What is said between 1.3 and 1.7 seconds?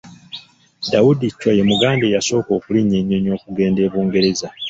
Chwa ye